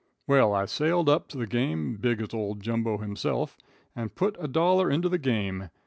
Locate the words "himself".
2.97-3.55